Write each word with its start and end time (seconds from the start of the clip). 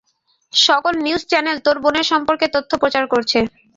সকল 0.53 0.93
news 1.05 1.23
channel 1.31 1.57
তোর 1.65 1.77
বোনের 1.83 2.05
সম্পর্কে 2.11 2.45
তথ্য 2.55 2.71
প্রচার 2.81 3.03
করছে। 3.13 3.39